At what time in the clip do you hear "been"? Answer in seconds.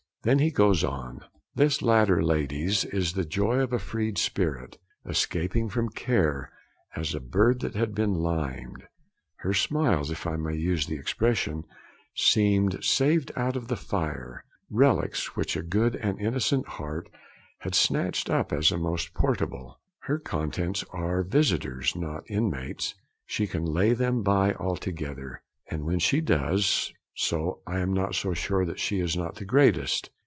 7.95-8.13